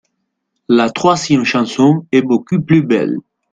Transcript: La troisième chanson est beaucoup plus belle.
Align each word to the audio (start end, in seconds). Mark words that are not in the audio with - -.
La 0.67 0.89
troisième 0.89 1.43
chanson 1.43 2.07
est 2.11 2.23
beaucoup 2.23 2.59
plus 2.59 2.81
belle. 2.81 3.17